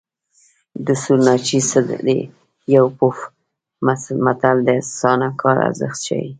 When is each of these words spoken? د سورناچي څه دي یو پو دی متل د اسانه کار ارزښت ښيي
د 0.85 0.87
سورناچي 1.03 1.59
څه 1.69 1.79
دي 2.05 2.19
یو 2.75 2.85
پو 2.97 3.07
دی 3.97 4.13
متل 4.25 4.57
د 4.63 4.69
اسانه 4.81 5.27
کار 5.41 5.57
ارزښت 5.67 5.99
ښيي 6.07 6.25